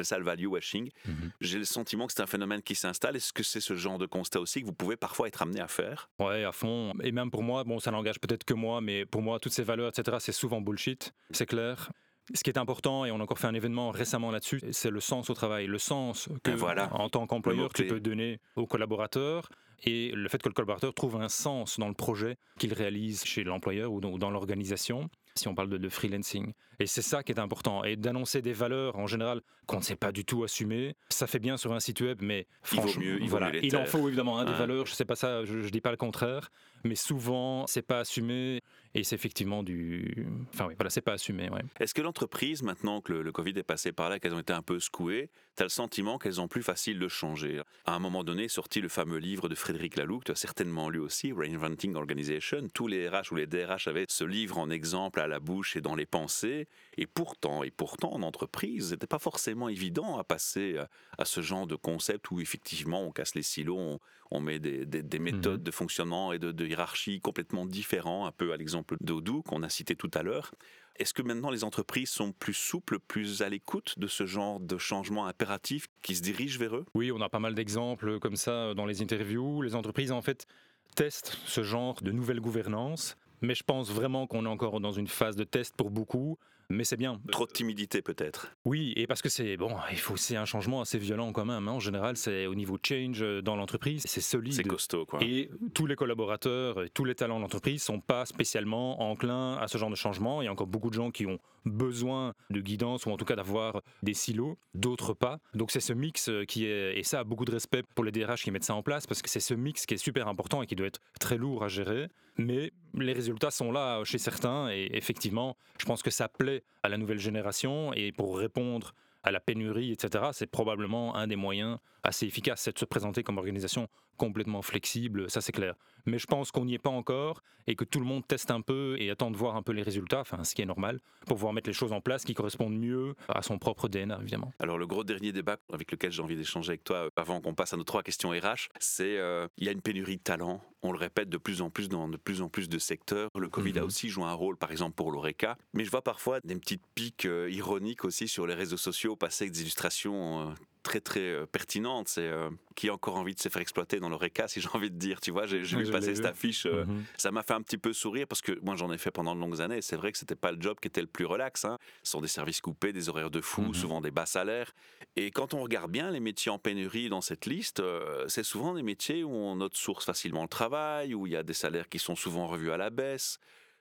[0.06, 0.92] ça le value washing.
[1.06, 1.32] Mhm.
[1.42, 3.18] J'ai le sentiment que c'est un phénomène qui s'installe.
[3.18, 5.68] Est-ce que c'est ce genre de constat aussi que vous pouvez parfois être amené à
[5.68, 6.10] faire?
[6.20, 6.94] Ouais, à fond.
[7.04, 9.64] Et même pour moi, bon, ça n'engage peut-être que moi, mais pour moi, toutes ces
[9.64, 11.92] valeurs, etc., c'est souvent bullshit, c'est clair.
[12.34, 15.00] Ce qui est important, et on a encore fait un événement récemment là-dessus, c'est le
[15.00, 19.50] sens au travail, le sens que, voilà, en tant qu'employeur, tu peux donner aux collaborateurs
[19.84, 23.44] et le fait que le collaborateur trouve un sens dans le projet qu'il réalise chez
[23.44, 26.54] l'employeur ou dans, l'organisation, si on parle de, freelancing.
[26.80, 27.84] Et c'est ça qui est important.
[27.84, 31.40] Et d'annoncer des valeurs en général qu'on ne sait pas du tout assumer, ça fait
[31.40, 34.86] bien sur un site web, mais franchement, il, il, en faut évidemment un des valeurs,
[34.86, 36.52] je ne sais pas ça, je ne dis pas le contraire,
[36.86, 38.62] mais souvent c'est pas assumé
[38.96, 40.26] et c'est effectivement du.
[40.54, 41.50] Enfin oui, voilà, c'est pas assumé.
[41.82, 44.62] Est-ce que l'entreprise, maintenant que le, Covid est passé par là, qu'elles ont été un
[44.62, 47.62] peu secouées, tu as le sentiment qu'elles ont plus facile de changer?
[47.86, 50.90] À un moment donné, sorti le fameux livre de Frédéric Laloux, que tu as certainement
[50.90, 52.70] lu aussi, Reinventing Organization.
[52.74, 55.82] Tous les RH ou les DRH avaient ce livre en exemple à la bouche et
[55.82, 56.70] dans les pensées.
[56.98, 60.78] Et pourtant, et pourtant, en entreprise, c'était pas forcément évident à passer
[61.18, 64.00] à, ce genre de concept où effectivement on casse les silos, on,
[64.32, 65.66] on met des, des, des méthodes mmh.
[65.66, 69.70] de fonctionnement et de, de hiérarchie complètement différents, un peu à l'exemple d'Odoo qu'on a
[69.70, 70.52] cité tout à l'heure.
[70.98, 74.78] Est-ce que maintenant les entreprises sont plus souples, plus à l'écoute de ce genre de
[74.78, 76.86] changement impératif qui se dirige vers eux?
[76.96, 79.62] Oui, on a pas mal d'exemples comme ça dans les interviews.
[79.62, 80.48] Les entreprises en fait
[80.96, 85.08] testent ce genre de nouvelle gouvernance, mais je pense vraiment qu'on est encore dans une
[85.08, 86.38] phase de test pour beaucoup
[86.70, 87.20] mais c'est bien.
[87.32, 88.56] Trop de timidité peut-être.
[88.66, 91.68] Oui, et parce que c'est bon, il faut c'est un changement assez violent quand même.
[91.68, 91.74] Hein.
[91.74, 94.54] En général, c'est au niveau change euh, dans l'entreprise, c'est solide.
[94.54, 95.20] C'est costaud quoi.
[95.24, 99.78] Et tous les collaborateurs, tous les talents de l'entreprise sont pas spécialement enclins à ce
[99.78, 100.42] genre de changement.
[100.42, 103.26] Il y a encore beaucoup de gens qui ont besoin de guidance ou en tout
[103.26, 105.40] cas d'avoir des silos, d'autres pas.
[105.54, 108.12] Donc c'est ce mix euh, qui est et ça a beaucoup de respect pour les
[108.12, 110.62] DRH qui mettent ça en place parce que c'est ce mix qui est super important
[110.62, 112.08] et qui doit être très lourd à gérer.
[112.38, 116.90] Mais les résultats sont là chez certains et effectivement, je pense que ça plaît à
[116.90, 118.94] la nouvelle génération et pour répondre
[119.24, 123.24] à la pénurie, etc., c'est probablement un des moyens assez efficaces, c'est de se présenter
[123.24, 125.76] comme organisation complètement flexible, ça c'est clair.
[126.06, 128.62] Mais je pense qu'on n'y est pas encore et que tout le monde teste un
[128.62, 131.38] peu et attend de voir un peu les résultats, enfin ce qui est normal, pour
[131.38, 134.54] pouvoir mettre les choses en place qui correspondent mieux à son propre DNA évidemment.
[134.60, 137.56] Alors le gros dernier débat avec lequel j'ai envie d'échanger avec toi euh, avant qu'on
[137.56, 140.62] passe à nos trois questions RH, c'est euh, il y a une pénurie de talent,
[140.84, 143.30] on le répète de plus en plus dans de plus en plus de secteurs.
[143.36, 143.88] Le Covid a mhm.
[143.88, 147.26] aussi joué un rôle par exemple pour l'ORECA, mais je vois parfois des petites piques
[147.26, 150.54] euh, ironiques aussi sur les réseaux sociaux passer avec des illustrations
[150.86, 152.08] très très euh, pertinente.
[152.08, 154.92] C'est euh, qui a encore envie de se faire exploiter dans l'ORECA, si j'ai envie
[154.92, 155.20] de dire.
[155.20, 156.66] Tu vois, j'ai vu passer cette affiche.
[156.68, 157.04] Euh, mhm.
[157.18, 159.42] Ça m'a fait un petit peu sourire parce que moi j'en ai fait pendant de
[159.42, 159.82] longues années.
[159.82, 161.66] C'est vrai que c'était pas le job qui était le plus relax.
[161.66, 161.80] Hein.
[162.04, 163.74] Ce sont des services coupés, des horaires de fou, mhm.
[163.74, 164.74] souvent des bas salaires.
[165.16, 167.82] Et quand on regarde bien les métiers en pénurie dans cette liste,
[168.28, 171.44] c'est souvent des métiers où on note source facilement le travail, où il y a
[171.44, 173.40] des salaires qui sont souvent revus à la baisse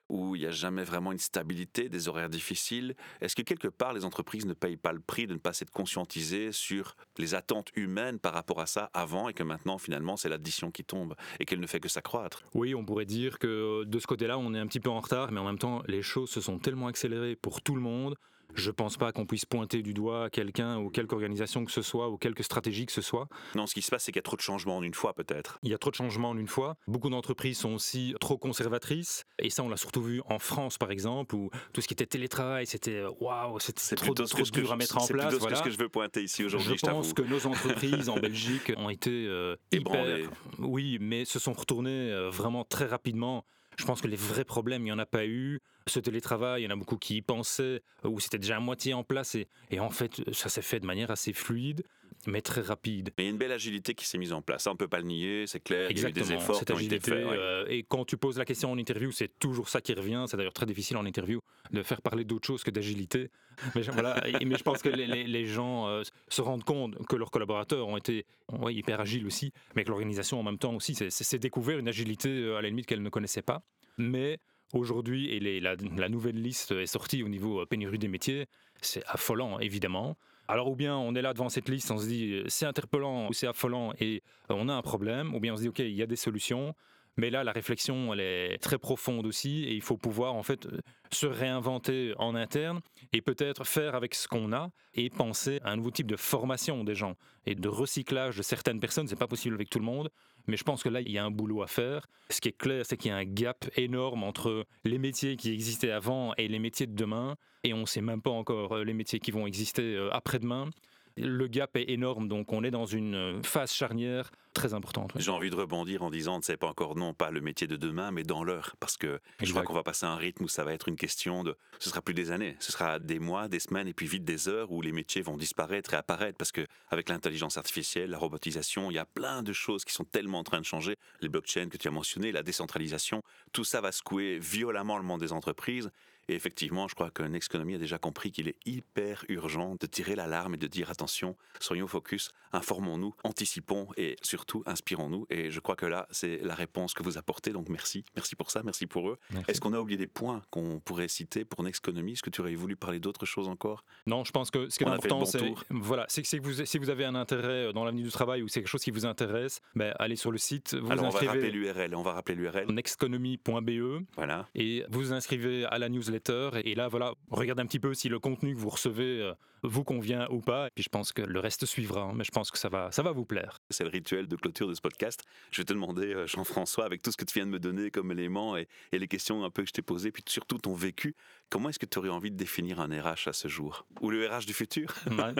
[0.08, 2.94] où il n'y a jamais vraiment une stabilité, des horaires difficiles.
[3.20, 5.70] Est-ce que quelque part les entreprises ne payent pas le prix de ne pas s'être
[5.70, 10.28] conscientisées sur les attentes humaines par rapport à ça avant et que maintenant finalement c'est
[10.28, 12.44] l'addition qui tombe et qu'elle ne fait que s'accroître?
[12.54, 15.32] Oui, on pourrait dire que de ce côté-là on est un petit peu en retard,
[15.32, 18.16] mais en même temps les choses se sont tellement accélérées pour tout le monde
[18.54, 22.08] je pense pas qu'on puisse pointer du doigt quelqu'un ou quelque organisation que ce soit
[22.08, 23.28] ou quelque stratégie que ce soit.
[23.54, 25.14] Non, ce qui se passe, c'est qu'il y a trop de changements en une fois,
[25.14, 25.58] peut-être.
[25.62, 26.76] Il y a trop de changements en une fois.
[26.86, 29.24] Beaucoup d'entreprises sont aussi trop conservatrices.
[29.38, 32.06] Et ça, on l'a surtout vu en France, par exemple, où tout ce qui était
[32.06, 35.32] télétravail, c'était waouh, c'était trop, trop dur à mettre en place.
[35.32, 35.56] C'est voilà.
[35.56, 36.76] ce que je veux pointer ici aujourd'hui.
[36.76, 40.28] Je, pense que nos entreprises en Belgique ont été euh, hyper,
[40.58, 43.44] oui, mais se sont retournées euh, vraiment très rapidement
[43.76, 45.60] je pense que les vrais problèmes, il n'y en a pas eu.
[45.86, 48.94] Ce télétravail, il y en a beaucoup qui y pensaient, ou c'était déjà à moitié
[48.94, 51.84] en place, et, et en fait, ça s'est fait de manière assez fluide
[52.26, 53.10] mais très rapide.
[53.16, 54.64] Mais il y a une belle agilité qui s'est mise en place.
[54.64, 55.90] Ça, on peut pas le nier, c'est clair.
[55.90, 57.12] Il y a eu des efforts qui ont été faits.
[57.12, 60.24] Euh, et quand tu poses la question en interview, c'est toujours ça qui revient.
[60.28, 61.40] C'est d'ailleurs très difficile en interview
[61.72, 63.30] de faire parler d'autre chose que d'agilité.
[63.74, 67.30] Mais, voilà, mais je pense que les, les, gens euh, se rendent compte que leurs
[67.30, 68.26] collaborateurs ont été
[68.68, 72.56] hyper agiles aussi, mais que l'organisation en même temps aussi, c'est découvert une agilité euh,
[72.56, 73.62] à la limite qu'elle ne connaissait pas.
[73.96, 74.38] Mais
[74.72, 78.46] aujourd'hui, et la, la, nouvelle liste est sortie au niveau pénurie des métiers,
[78.80, 80.16] c'est affolant évidemment.
[80.46, 83.32] Alors ou bien on est là devant cette liste, on se dit c'est interpellant ou
[83.32, 86.02] c'est affolant et on a un problème, ou bien on se dit ok il y
[86.02, 86.74] a des solutions.
[87.16, 90.66] Mais là, la réflexion, elle est très profonde aussi, et il faut pouvoir en fait
[91.12, 92.80] se réinventer en interne
[93.12, 96.82] et peut-être faire avec ce qu'on a et penser à un nouveau type de formation
[96.82, 97.14] des gens
[97.46, 99.06] et de recyclage de certaines personnes.
[99.06, 100.10] C'est pas possible avec tout le monde,
[100.46, 102.06] mais je pense que là, il y a un boulot à faire.
[102.30, 105.52] Ce qui est clair, c'est qu'il y a un gap énorme entre les métiers qui
[105.52, 108.84] existaient avant et les métiers de demain, et on ne sait même pas encore euh,
[108.84, 110.68] les métiers qui vont exister euh, après-demain
[111.16, 115.12] le gap est énorme, donc on est dans une phase charnière très importante.
[115.16, 117.76] J'ai envie de rebondir en disant, ne sais pas encore non pas le métier de
[117.76, 120.48] demain, mais dans l'heure, parce que je crois qu'on va passer à un rythme où
[120.48, 123.48] ça va être une question de, ce sera plus des années, ce sera des mois,
[123.48, 126.52] des semaines, et puis vite des heures où les métiers vont disparaître et apparaître, parce
[126.52, 130.38] que avec l'intelligence artificielle, la robotisation, il y a plein de choses qui sont tellement
[130.38, 133.22] en train de changer, les blockchains que tu as mentionné, la décentralisation,
[133.52, 135.90] tout ça va secouer violemment le monde des entreprises,
[136.28, 140.14] Et effectivement, je crois que Nexconomy a déjà compris qu'il est hyper urgent de tirer
[140.16, 145.26] l'alarme et de dire attention, soyons focus, informons-nous, anticipons et surtout inspirons-nous.
[145.30, 147.50] Et je crois que là, c'est la réponse que vous apportez.
[147.50, 149.18] Donc merci, merci pour ça, merci pour eux.
[149.48, 152.54] Est-ce qu'on a oublié des points qu'on pourrait citer pour Nexconomy Est-ce que tu aurais
[152.54, 153.84] voulu parler d'autres choses encore?
[154.06, 156.64] Non, je pense que ce qui est On important, bon c'est voilà, c'est que, vous,
[156.64, 159.06] si vous avez un intérêt dans l'avenir du travail ou c'est quelque chose qui vous
[159.06, 161.94] intéresse, ben, allez sur le site, vous Alors on va rappeler inscrivez l'URL.
[161.94, 162.70] On va rappeler l'URL.
[162.72, 164.48] nexconomy.be Voilà.
[164.54, 167.94] et vous vous inscrivez à la newsletter et, et là voilà regardez un petit peu
[167.94, 170.66] si le contenu que vous recevez euh, vous convient ou pas.
[170.66, 172.90] Et puis je pense que le reste suivra hein, mais je pense que ça va
[172.92, 173.58] ça va vous plaire.
[173.70, 175.22] C'est le rituel de clôture de ce podcast.
[175.50, 177.90] Je vais te demander, euh, Jean-François, avec tout ce que tu viens de me donner
[177.90, 180.74] comme élément et, et les questions un peu que je t'ai posées, puis surtout ton
[180.74, 181.14] vécu,
[181.48, 183.86] comment est-ce que tu aurais envie de définir un RH à ce jour?
[184.00, 184.92] Ou le RH du futur?
[185.10, 185.34] Ouais.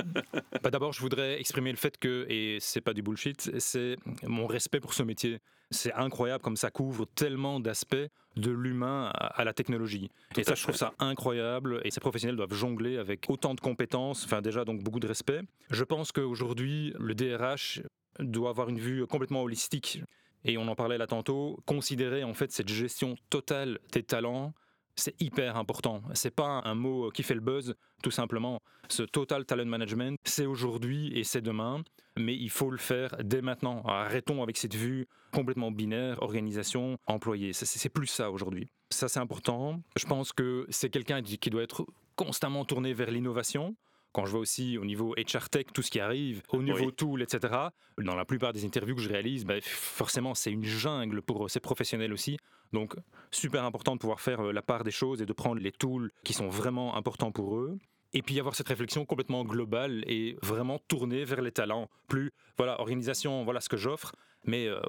[0.62, 4.46] Bah, d'abord je voudrais exprimer le fait que et c'est pas du bullshit c'est mon
[4.46, 5.40] respect pour ce métier.
[5.70, 7.96] C'est incroyable comme ça couvre tellement d'aspects
[8.36, 10.10] de l'humain à, à la technologie.
[10.32, 13.60] Tout et ça je trouve ça incroyable et ces professionnels doivent jongler avec autant de
[13.60, 15.40] compétences enfin déjà donc beaucoup de respect.
[15.70, 17.82] Je pense qu'aujourd'hui le DRH
[18.18, 20.02] doit avoir une vue complètement holistique
[20.44, 24.52] et on en parlait là tantôt considérer en fait cette gestion totale des talents
[24.96, 26.02] c'est hyper important.
[26.14, 28.60] C'est pas un mot qui fait le buzz, tout simplement.
[28.88, 31.82] Ce total talent management, c'est aujourd'hui et c'est demain,
[32.16, 33.82] mais il faut le faire dès maintenant.
[33.84, 37.52] Arrêtons avec cette vue complètement binaire, organisation, employé.
[37.52, 38.68] C'est- plus ça aujourd'hui.
[38.90, 39.80] Ça, c'est important.
[39.96, 43.74] Je pense que c'est quelqu'un qui doit être constamment tourné vers l'innovation.
[44.14, 46.94] Quand je vois aussi au niveau HR Tech, tout ce qui arrive, au niveau Oui.
[46.94, 47.52] tool, etc.,
[47.98, 51.58] dans la plupart des interviews que je réalise, ben, forcément, c'est une jungle pour ces
[51.58, 52.38] professionnels aussi.
[52.72, 52.94] Donc,
[53.32, 56.12] super important de pouvoir faire euh, la part des choses et de prendre les tools
[56.22, 57.76] qui sont vraiment importants pour eux.
[58.12, 61.90] Et puis avoir cette réflexion complètement globale et vraiment tournée vers les talents.
[62.06, 64.12] Plus, voilà, organisation, voilà ce que j'offre.
[64.46, 64.80] Mais euh,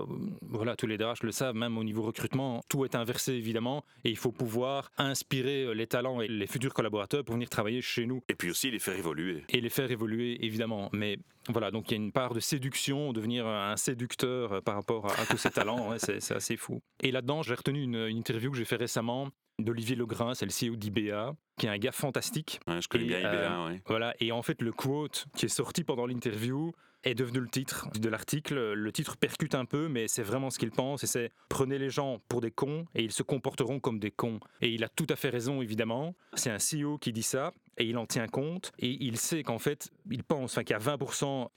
[0.41, 3.83] voilà, tous les DRH le savent, même au niveau recrutement, tout est inversé évidemment.
[4.03, 7.81] Et il faut pouvoir inspirer euh, les talents et les futurs collaborateurs pour venir travailler
[7.81, 9.43] chez nous Et puis aussi les faire évoluer.
[9.49, 10.89] et les faire évoluer évidemment.
[10.93, 11.17] Mais
[11.49, 15.05] voilà, donc il y a une part de séduction, devenir un séducteur euh, par rapport
[15.07, 16.81] à, à tous ces talents, ouais, c'est assez fou.
[17.01, 20.51] Et là-dedans, j'ai retenu une, une interview que j'ai fait récemment d'Olivier Legrain, c'est le
[20.51, 22.59] CEO d'IBA, qui est un gars fantastique.
[22.67, 23.81] Ouais, je connais Et, bien IBA, ouais.
[23.85, 26.73] Voilà, et en fait, le quote qui est sorti pendant l'interview
[27.05, 28.73] est devenu le titre de l'article.
[28.73, 31.03] Le titre percute un peu, mais c'est vraiment ce qu'il pense.
[31.03, 34.39] Et c'est prenez les gens pour des cons et ils se comporteront comme des cons.
[34.61, 36.15] Et il a tout à fait raison, évidemment.
[36.33, 38.71] C'est un CEO qui dit ça et il en tient compte.
[38.79, 41.47] Et il sait qu'en fait, il pense qu'il y a 20%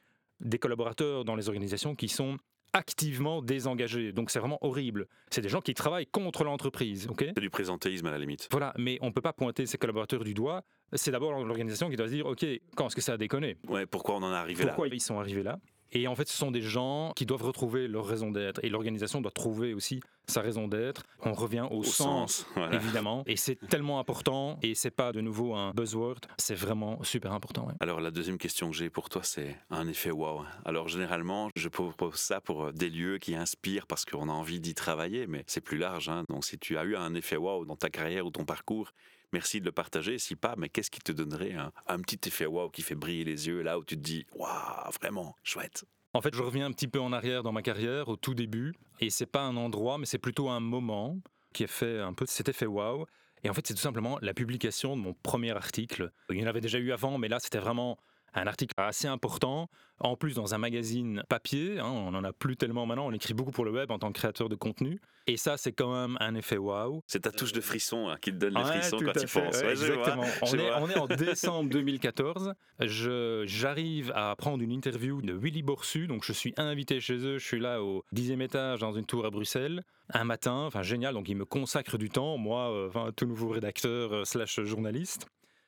[0.40, 2.36] des collaborateurs dans les organisations qui sont
[2.72, 4.12] activement désengagés.
[4.12, 5.06] Donc c'est vraiment horrible.
[5.30, 7.06] C'est des gens qui travaillent contre l'entreprise.
[7.08, 7.24] ok?
[7.34, 8.48] C'est du présentéisme à la limite.
[8.50, 10.62] voilà, mais on ne peut pas pointer ses collaborateurs du doigt.
[10.92, 12.44] C'est d'abord l'organisation qui doit se dire, OK,
[12.76, 13.56] quand est-ce que ça a déconné?
[13.68, 14.70] Ouais, pourquoi on en est arrivé là?
[14.70, 15.58] Pourquoi ils sont arrivés là?
[15.92, 18.62] Et en fait, ce sont des gens qui doivent retrouver leur raison d'être.
[18.64, 21.02] Et l'organisation doit trouver aussi sa raison d'être.
[21.24, 22.76] On revient au, Au sens, sens, voilà.
[22.76, 23.22] évidemment.
[23.26, 24.58] Et c'est tellement important.
[24.62, 26.20] Et c'est pas de nouveau un buzzword.
[26.36, 27.66] C'est vraiment super important.
[27.66, 27.72] ouais.
[27.80, 30.42] Alors la deuxième question que j'ai pour toi, c'est un effet wow.
[30.66, 34.60] Alors généralement, je propose ça pour euh, des lieux qui inspirent parce qu'on a envie
[34.60, 36.10] d'y travailler, mais c'est plus large.
[36.10, 36.24] hein.
[36.28, 38.90] Donc si tu as eu un effet wow dans ta carrière ou ton parcours,
[39.32, 40.18] merci de le partager.
[40.18, 41.54] Si pas, mais qu'est-ce qui te donnerait
[41.86, 44.90] un, petit effet wow qui fait briller les yeux là où tu te dis waouh,
[45.00, 45.84] vraiment chouette.
[46.14, 48.74] En fait, je reviens un petit peu en arrière dans ma carrière, au tout début,
[49.00, 51.18] et c'est pas un endroit, mais c'est plutôt un moment
[51.52, 53.04] qui a fait un peu cet effet waouh.
[53.44, 56.10] Et en fait, c'est tout simplement la publication de mon premier article.
[56.30, 57.98] Il y en avait déjà eu avant, mais là, c'était vraiment
[58.34, 59.68] un article assez important.
[60.00, 63.34] En plus, dans un magazine papier, hein, on n'en a plus tellement maintenant, on écrit
[63.34, 65.00] beaucoup pour le web en tant que créateur de contenu.
[65.26, 67.02] Et ça, c'est quand même un effet waouh.
[67.06, 69.56] C'est ta touche de frisson hein, qui te donne les Ouais, frissons quand tu penses.
[69.56, 70.22] ouais, vois, exactement.
[70.42, 70.80] on, est, vois.
[70.82, 72.54] on est en décembre 2014.
[72.80, 76.06] Je- J'arrive à prendre une interview de Willy Borsu.
[76.06, 77.38] Donc, je suis invité chez eux.
[77.38, 79.82] Je suis là au dixième étage dans une tour à Bruxelles.
[80.14, 81.12] Un matin, enfin génial.
[81.14, 82.38] Donc, ils me consacrent du temps.
[82.38, 85.26] Moi, euh, tout nouveau rédacteur euh, slash journaliste.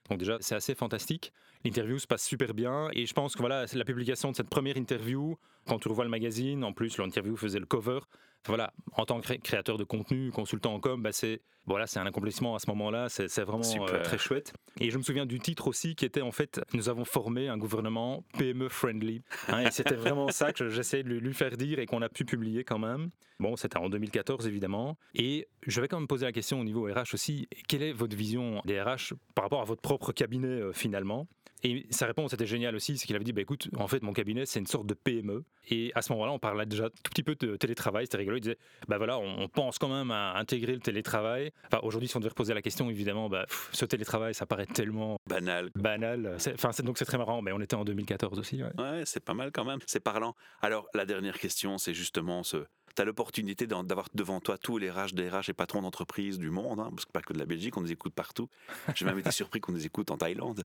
[0.09, 1.33] Donc déjà, c'est assez fantastique.
[1.65, 4.79] L'interview se passe super bien et je pense que voilà, la publication de cette première
[4.79, 8.01] interview, quand tu revois le magazine, en plus l'interview faisait le cover.
[8.47, 12.01] Voilà, en tant que cré- créateur de contenu, consultant en com, bah c'est voilà, c'est
[12.01, 13.63] un accomplissement à ce moment-là, c'est vraiment
[13.99, 14.55] euh, très chouette.
[14.81, 17.59] Et je me souviens du titre aussi qui était en fait, nous avons formé un
[17.59, 19.23] gouvernement PME friendly.
[19.49, 22.09] Hein, et c'était vraiment ça que j'essayais de lui- lui faire dire et qu'on a
[22.09, 23.11] pu publier quand même.
[23.39, 24.97] Bon, c'était en 2014 évidemment.
[25.15, 28.17] Et je vais quand même poser la question au niveau RH aussi, quelle est votre
[28.17, 31.29] vision des RH par rapport à votre propre cabinet euh, finalement?
[31.63, 34.15] Et sa réponse était géniale aussi, c'est qu'il avait dit bah, écoute, en fait, mon
[34.15, 35.45] cabinet, c'est une sorte de PME.
[35.69, 38.39] Et à ce moment-là, on parlait déjà tout petit peu de télétravail, c'était rigolo.
[38.39, 41.53] Il disait bah voilà, on, on pense quand même à intégrer le télétravail.
[41.67, 44.67] Enfin, aujourd'hui, si on devait reposer la question, évidemment, bah, pff, ce télétravail, ça paraît
[44.67, 45.71] tellement Banal.
[45.75, 46.35] banal.
[46.39, 48.63] C'est- Enfin, donc c'est très marrant, mais on était en 2014 aussi.
[48.63, 48.71] ouais.
[48.79, 49.79] Ouais, c'est pas mal quand même.
[49.87, 50.35] C'est parlant.
[50.63, 52.59] Alors, la dernière question, c'est justement ce,
[52.97, 56.81] tu as l'opportunité d'avoir devant toi tous les RH, DRH et patrons d'entreprise du monde,
[56.81, 58.49] hein, parce que pas que de la Belgique, on nous écoute partout.
[58.95, 60.63] J'ai même été surpris qu'on nous écoute en Thaïlande.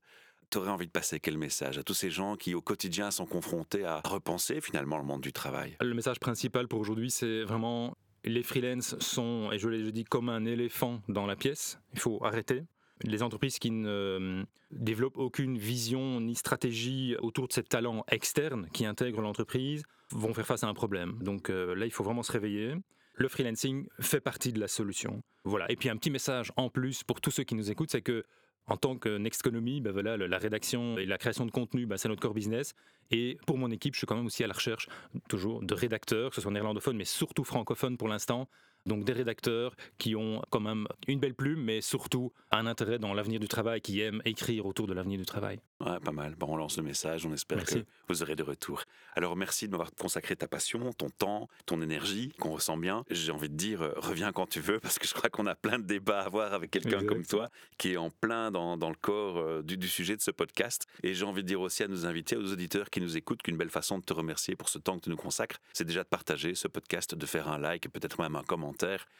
[0.50, 3.26] Tu aurais envie de passer quel message à tous ces gens qui, au quotidien, sont
[3.26, 5.76] confrontés à repenser finalement le monde du travail?
[5.80, 10.28] Le message principal pour aujourd'hui, c'est vraiment les freelances sont, et je l'ai dit, comme
[10.28, 11.78] un éléphant dans la pièce.
[11.94, 12.62] Il faut arrêter.
[13.02, 18.68] Les entreprises qui ne euh, développent aucune vision ni stratégie autour de ces talents externes
[18.72, 21.18] qui intègrent l'entreprise vont faire face à un problème.
[21.20, 22.74] Donc euh, là, il faut vraiment se réveiller.
[23.14, 25.22] Le freelancing fait partie de la solution.
[25.44, 25.70] Voilà.
[25.70, 28.24] Et puis un petit message en plus pour tous ceux qui nous écoutent, c'est que
[28.68, 32.08] en tant que Nexteconomy, ben voilà, la rédaction et la création de contenu, ben c'est
[32.08, 32.74] notre core business.
[33.10, 34.88] Et pour mon équipe, je suis quand même aussi à la recherche
[35.28, 38.48] toujours de rédacteurs, que ce soit néerlandophones, mais surtout francophones pour l'instant.
[38.86, 43.14] Donc des rédacteurs qui ont quand même une belle plume, mais surtout un intérêt dans
[43.14, 45.58] l'avenir du travail, qui aiment écrire autour de l'avenir du travail.
[45.80, 46.34] Ouais, pas mal.
[46.36, 47.82] Bon, on lance le message, on espère Merci.
[47.82, 48.82] que vous aurez de retour.
[49.14, 53.04] Alors merci de m'avoir consacré ta passion, ton temps, ton énergie, qu'on ressent bien.
[53.10, 55.54] J'ai envie de dire, euh, reviens quand tu veux, parce que je crois qu'on a
[55.54, 58.88] plein de débats à avoir avec quelqu'un comme toi, qui est en plein dans, dans
[58.88, 60.86] le corps euh, du, du sujet de ce podcast.
[61.02, 63.56] Et j'ai envie de dire aussi à nos invités, aux auditeurs qui nous écoutent, qu'une
[63.56, 66.08] belle façon de te remercier pour ce temps que tu nous consacres, c'est déjà de
[66.08, 68.75] partager ce podcast, de faire un like, peut-être même un commentaire,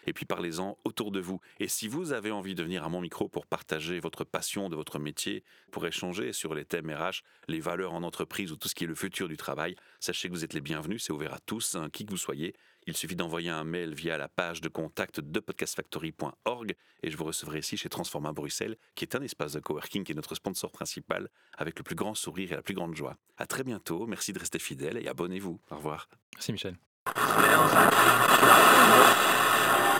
[0.06, 1.40] et puis parlez-en autour de vous.
[1.60, 4.76] Et si vous avez envie de venir à mon micro pour partager votre passion de
[4.76, 8.74] votre métier, pour échanger sur les thèmes RH, les valeurs en entreprise ou tout ce
[8.74, 11.38] qui est le futur du travail, sachez que vous êtes les bienvenus, c'est ouvert à
[11.38, 12.54] tous, hein, qui que vous soyez.
[12.88, 17.24] Il suffit d'envoyer un mail via la page de contact de podcastfactory.org et je vous
[17.24, 20.70] recevrai ici chez Transforma Bruxelles, qui est un espace de coworking qui est notre sponsor
[20.70, 23.16] principal, avec le plus grand sourire et la plus grande joie.
[23.38, 25.60] À très bientôt, merci de rester fidèle et abonnez-vous.
[25.70, 26.08] Au revoir.
[26.36, 26.76] Merci Michel.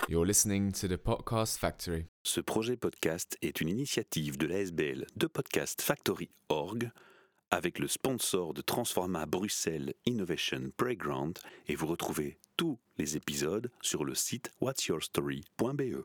[0.09, 2.05] You're listening to the Podcast Factory.
[2.23, 6.29] Ce projet podcast est une initiative de l'ASBL de Podcast Factory
[7.51, 14.05] avec le sponsor de Transforma Bruxelles Innovation Playground et vous retrouvez tous les épisodes sur
[14.05, 15.95] le site whatsyourstory.be.